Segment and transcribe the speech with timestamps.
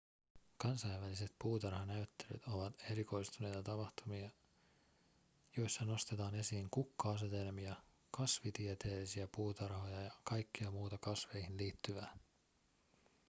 [0.57, 4.29] kansainväliset puutarhanäyttelyt ovat erikoistuneita tapahtumia
[5.57, 7.75] joissa nostetaan esiin kukka-asetelmia
[8.11, 12.17] kasvitieteellisiä puutarhoja ja kaikkea muuta kasveihin liittyvää